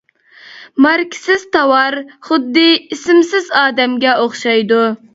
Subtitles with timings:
[0.85, 1.99] ماركىسىز تاۋار
[2.31, 4.87] خۇددى ئىسىمسىز ئادەمگە ئوخشايدۇ.